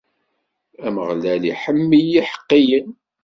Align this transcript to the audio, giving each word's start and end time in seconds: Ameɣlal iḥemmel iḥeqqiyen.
Ameɣlal 0.85 1.43
iḥemmel 1.51 2.07
iḥeqqiyen. 2.19 2.87